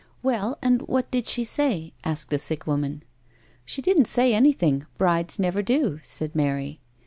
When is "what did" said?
0.87-1.27